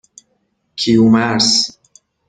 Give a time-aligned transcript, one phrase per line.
[0.75, 1.69] کیومرث